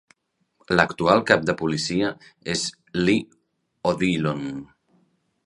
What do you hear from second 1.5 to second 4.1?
policia és Lee